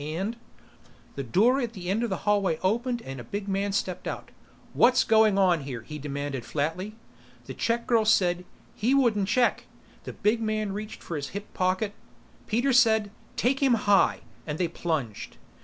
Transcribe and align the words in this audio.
"And" 0.01 0.35
The 1.15 1.21
door 1.21 1.59
at 1.59 1.73
the 1.73 1.87
end 1.91 2.01
of 2.01 2.09
the 2.09 2.25
hallway 2.25 2.57
opened 2.63 3.03
and 3.03 3.19
a 3.19 3.23
big 3.23 3.47
man 3.47 3.71
stepped 3.71 4.07
out. 4.07 4.31
"What's 4.73 5.03
going 5.03 5.37
on 5.37 5.61
here?" 5.61 5.83
he 5.83 5.99
demanded 5.99 6.43
flatly. 6.43 6.95
The 7.45 7.53
check 7.53 7.85
girl 7.85 8.03
said, 8.03 8.43
"He 8.73 8.95
wouldn't 8.95 9.27
check..." 9.27 9.67
The 10.05 10.13
big 10.13 10.41
man 10.41 10.73
reached 10.73 11.03
for 11.03 11.15
his 11.17 11.27
hip 11.37 11.53
pocket. 11.53 11.93
Peter 12.47 12.73
said, 12.73 13.11
"Take 13.35 13.59
him 13.61 13.75
high!" 13.75 14.21
and 14.47 14.57
they 14.57 14.67
plunged. 14.67 15.37